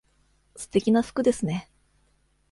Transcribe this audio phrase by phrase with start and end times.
[0.55, 1.69] すてきな服ですね。